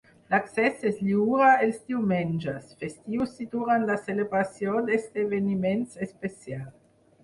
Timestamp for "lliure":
1.09-1.49